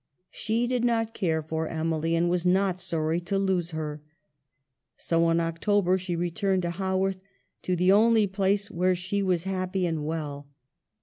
She 0.31 0.65
did 0.65 0.83
not 0.83 1.13
care 1.13 1.43
for 1.43 1.67
Emily, 1.67 2.15
and 2.15 2.27
was 2.27 2.43
not 2.43 2.79
sorry 2.79 3.19
to 3.19 3.37
lose 3.37 3.69
her. 3.69 4.01
So 4.97 5.29
in 5.29 5.39
October 5.39 5.99
she 5.99 6.15
returned 6.15 6.63
to 6.63 6.71
Haworth, 6.71 7.21
to 7.61 7.75
the 7.75 7.91
only 7.91 8.25
place 8.25 8.71
where 8.71 8.95
she 8.95 9.21
was 9.21 9.43
happy 9.43 9.85
and 9.85 10.03
well. 10.03 10.47